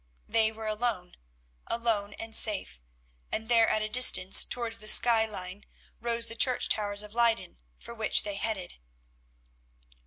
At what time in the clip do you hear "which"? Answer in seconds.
7.93-8.23